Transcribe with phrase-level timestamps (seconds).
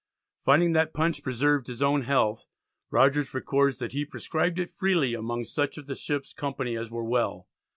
[0.43, 2.47] Finding that punch preserved his own health,
[2.89, 7.05] Rogers records that he "prescribed it freely among such of the ship's company as were
[7.05, 7.47] well."